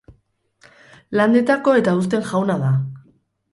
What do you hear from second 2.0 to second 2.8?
uzten jauna da.